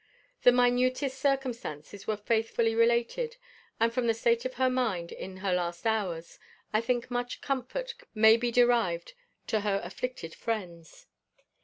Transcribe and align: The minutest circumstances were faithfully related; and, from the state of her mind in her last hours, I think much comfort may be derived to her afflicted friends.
The 0.41 0.51
minutest 0.51 1.15
circumstances 1.19 2.07
were 2.07 2.17
faithfully 2.17 2.73
related; 2.73 3.37
and, 3.79 3.93
from 3.93 4.07
the 4.07 4.15
state 4.15 4.45
of 4.45 4.55
her 4.55 4.67
mind 4.67 5.11
in 5.11 5.37
her 5.45 5.53
last 5.53 5.85
hours, 5.85 6.39
I 6.73 6.81
think 6.81 7.11
much 7.11 7.39
comfort 7.39 7.93
may 8.15 8.35
be 8.35 8.49
derived 8.51 9.13
to 9.45 9.59
her 9.59 9.79
afflicted 9.85 10.33
friends. 10.33 11.05